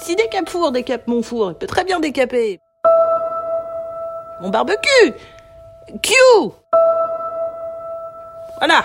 [0.00, 2.60] Si décape four, décape mon four, il peut très bien décaper.
[4.40, 5.12] Mon barbecue
[6.02, 6.12] Q
[8.58, 8.84] Voilà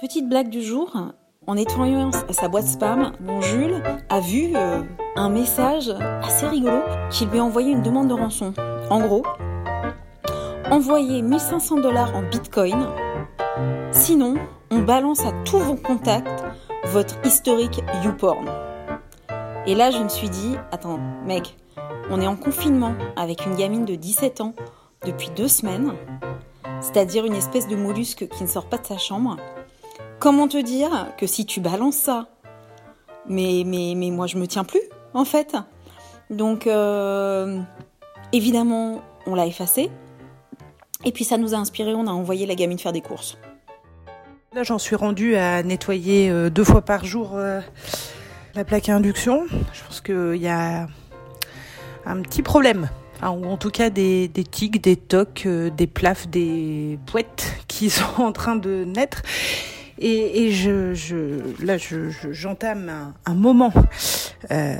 [0.00, 0.92] Petite blague du jour.
[1.46, 4.82] En nettoyant sa boîte spam, mon Jules a vu euh,
[5.16, 5.90] un message
[6.22, 6.80] assez rigolo
[7.10, 8.52] qui lui a envoyé une demande de rançon.
[8.90, 9.22] En gros,
[10.70, 12.86] envoyez 1500 dollars en bitcoin.
[13.92, 14.34] Sinon,
[14.70, 16.44] on balance à tous vos contacts
[16.84, 18.67] votre historique YouPorn.
[19.68, 21.54] Et là, je me suis dit, attends, mec,
[22.10, 24.54] on est en confinement avec une gamine de 17 ans
[25.04, 25.92] depuis deux semaines,
[26.80, 29.36] c'est-à-dire une espèce de mollusque qui ne sort pas de sa chambre.
[30.20, 32.28] Comment te dire que si tu balances ça,
[33.28, 34.80] mais, mais, moi je me tiens plus,
[35.12, 35.54] en fait.
[36.30, 37.60] Donc, euh,
[38.32, 39.90] évidemment, on l'a effacé.
[41.04, 43.36] Et puis ça nous a inspiré, on a envoyé la gamine faire des courses.
[44.54, 47.60] Là, j'en suis rendue à nettoyer euh, deux fois par jour euh,
[48.58, 49.46] la plaque à induction.
[49.72, 50.88] Je pense qu'il y a
[52.04, 52.90] un petit problème.
[53.22, 57.88] Ou en tout cas des, des tiques, des tocs, euh, des plafs, des poètes qui
[57.88, 59.22] sont en train de naître.
[60.00, 60.92] Et, je,
[61.64, 63.72] là, je, j'entame un, moment
[64.50, 64.76] euh,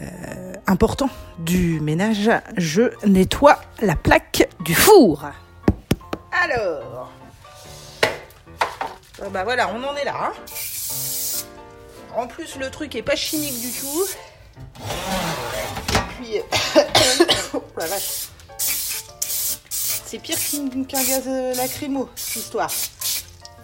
[0.67, 2.31] important du ménage.
[2.57, 5.25] Je nettoie la plaque du four.
[6.45, 7.13] Alors,
[9.33, 10.15] bah voilà, on en est là.
[10.20, 10.33] Hein.
[12.17, 14.05] En plus, le truc est pas chimique du tout.
[15.92, 16.41] Et puis,
[17.55, 17.62] oh.
[20.11, 20.36] C'est pire
[20.89, 22.70] qu'un gaz lacrymo, cette histoire.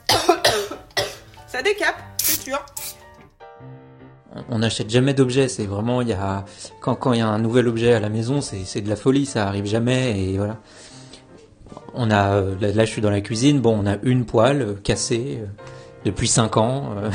[1.47, 2.62] Ça décape, c'est sûr.
[4.48, 6.45] On n'achète jamais d'objets, c'est vraiment il y a
[6.81, 9.47] quand il y a un nouvel objet à la maison, c'est de la folie, ça
[9.47, 10.59] arrive jamais et voilà.
[11.95, 15.41] On a là, je suis dans la cuisine, bon on a une poêle cassée
[16.05, 17.10] depuis 5 ans euh,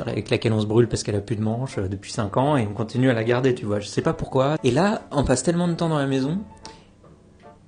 [0.06, 2.66] avec laquelle on se brûle parce qu'elle a plus de manches depuis 5 ans et
[2.66, 3.80] on continue à la garder, tu vois.
[3.80, 4.56] Je sais pas pourquoi.
[4.64, 6.38] Et là, on passe tellement de temps dans la maison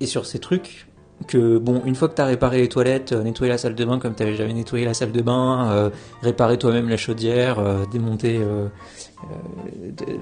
[0.01, 0.91] et sur ces trucs
[1.27, 3.99] que bon, une fois que t'as réparé les toilettes, euh, nettoyé la salle de bain
[3.99, 5.91] comme t'avais jamais nettoyé la salle de bain, euh,
[6.23, 8.69] réparé toi-même la chaudière, euh, démonter euh,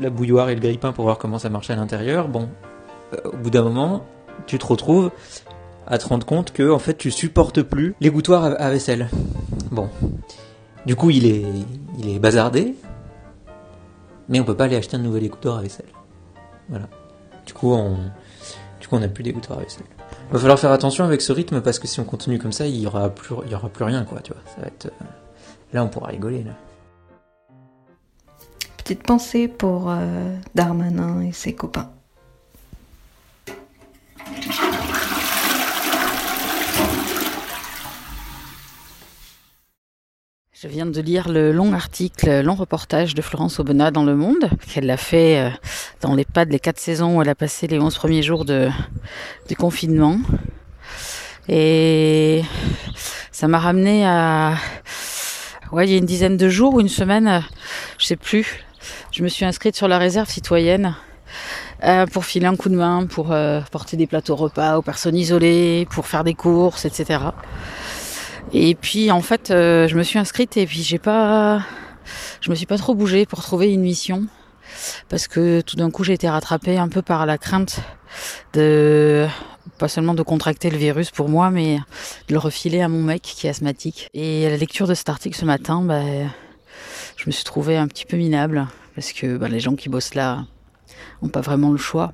[0.01, 2.49] la bouilloire et le grille-pain pour voir comment ça marchait à l'intérieur, bon,
[3.25, 4.05] au bout d'un moment,
[4.47, 5.11] tu te retrouves
[5.89, 9.09] à te rendre compte que en fait tu supportes plus les à, vaisselle.
[9.71, 9.89] Bon,
[10.87, 11.45] du coup il est
[11.99, 12.75] il est bazardé,
[14.29, 15.89] mais on peut pas aller acheter un nouvel égouttoir à vaisselle.
[16.69, 16.89] Voilà.
[17.47, 19.87] Du coup on n'a plus d'égouttoir à vaisselle.
[20.29, 22.67] Il va falloir faire attention avec ce rythme parce que si on continue comme ça,
[22.67, 24.43] il y aura plus, rien, quoi, tu vois.
[24.85, 24.91] Euh...
[25.73, 26.45] là, on pourra rigoler.
[28.77, 31.91] Petite pensée pour euh, Darmanin et ses copains.
[40.69, 44.51] Je viens de lire le long article, long reportage de Florence Aubenas dans Le Monde,
[44.69, 45.51] qu'elle a fait euh,
[46.03, 48.69] dans les pas les quatre saisons où elle a passé les 11 premiers jours de,
[49.49, 50.19] du confinement.
[51.49, 52.43] Et
[53.33, 54.57] ça m'a ramené à,
[55.73, 57.43] ouais, il y a une dizaine de jours ou une semaine,
[57.97, 58.63] je sais plus.
[59.11, 60.95] Je me suis inscrite sur la réserve citoyenne
[61.83, 65.17] euh, pour filer un coup de main, pour euh, porter des plateaux repas aux personnes
[65.17, 67.21] isolées, pour faire des courses, etc.
[68.53, 71.63] Et puis en fait, euh, je me suis inscrite et puis j'ai pas,
[72.41, 74.27] je me suis pas trop bougée pour trouver une mission
[75.09, 77.81] parce que tout d'un coup j'ai été rattrapée un peu par la crainte
[78.55, 79.27] de
[79.79, 81.77] pas seulement de contracter le virus pour moi, mais
[82.29, 84.09] de le refiler à mon mec qui est asthmatique.
[84.15, 86.03] Et à la lecture de cet article ce matin, bah,
[87.17, 90.15] je me suis trouvée un petit peu minable parce que bah, les gens qui bossent
[90.15, 90.47] là
[91.23, 92.13] ont pas vraiment le choix.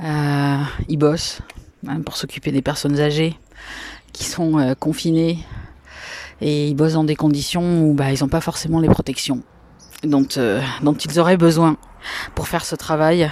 [0.00, 1.40] Euh, ils bossent
[1.86, 3.36] hein, pour s'occuper des personnes âgées
[4.24, 5.38] sont euh, confinés
[6.40, 9.42] et ils bossent dans des conditions où bah, ils n'ont pas forcément les protections
[10.04, 11.76] dont, euh, dont ils auraient besoin
[12.34, 13.28] pour faire ce travail.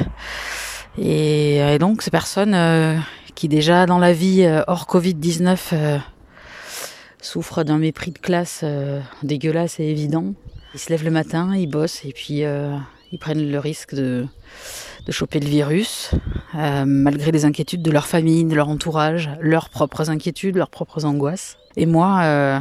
[0.99, 2.97] Et, et donc ces personnes euh,
[3.35, 5.99] qui déjà dans la vie euh, hors Covid-19 euh,
[7.21, 8.65] souffrent d'un mépris de classe
[9.23, 10.35] dégueulasse et évident,
[10.75, 14.27] ils se lèvent le matin, ils bossent et puis ils prennent le risque de,
[15.07, 16.11] de choper le virus,
[16.55, 21.05] euh, malgré les inquiétudes de leur famille, de leur entourage, leurs propres inquiétudes, leurs propres
[21.05, 21.57] angoisses.
[21.77, 22.59] Et moi, euh,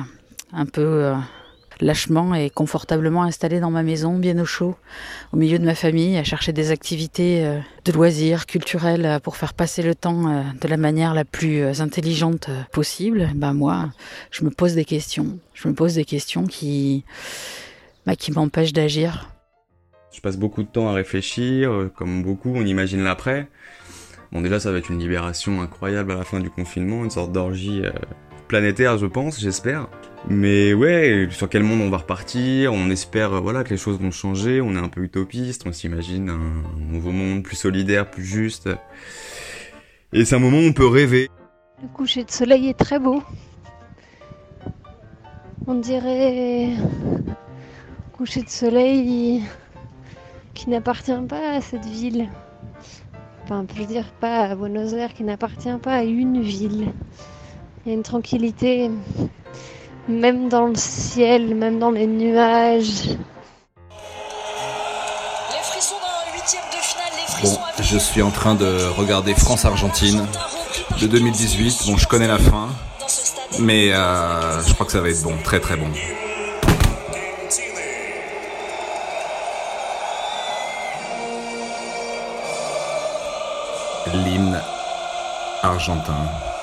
[0.54, 1.16] un peu euh,
[1.82, 4.76] lâchement et confortablement installée dans ma maison, bien au chaud,
[5.34, 9.38] au milieu de ma famille, à chercher des activités euh, de loisirs culturels euh, pour
[9.38, 13.92] faire passer le temps euh, de la manière la plus intelligente possible, ben moi,
[14.32, 15.40] je me pose des questions.
[15.54, 17.04] Je me pose des questions qui,
[18.06, 19.35] bah, qui m'empêchent d'agir.
[20.12, 23.48] Je passe beaucoup de temps à réfléchir, euh, comme beaucoup, on imagine l'après.
[24.32, 27.32] Bon, déjà, ça va être une libération incroyable à la fin du confinement, une sorte
[27.32, 27.92] d'orgie euh,
[28.48, 29.88] planétaire, je pense, j'espère.
[30.30, 34.10] Mais ouais, sur quel monde on va repartir On espère voilà que les choses vont
[34.10, 34.60] changer.
[34.60, 35.64] On est un peu utopiste.
[35.68, 38.70] On s'imagine un nouveau monde plus solidaire, plus juste.
[40.14, 41.30] Et c'est un moment où on peut rêver.
[41.82, 43.22] Le coucher de soleil est très beau.
[45.68, 46.70] On dirait
[48.14, 49.44] coucher de soleil
[50.56, 52.30] qui n'appartient pas à cette ville.
[53.44, 56.92] Enfin, je veux dire, pas à Buenos Aires, qui n'appartient pas à une ville.
[57.86, 58.90] Il y a une tranquillité,
[60.08, 63.10] même dans le ciel, même dans les nuages.
[63.10, 63.18] Les
[65.62, 67.12] frissons d'un huitième de finale,
[67.44, 70.26] les Bon, je suis en train de regarder France-Argentine
[71.00, 71.84] de 2018.
[71.86, 72.70] Bon, je connais la fin,
[73.60, 75.92] mais euh, je crois que ça va être bon, très très bon.
[84.14, 84.62] L'hymne
[85.64, 86.55] argentin.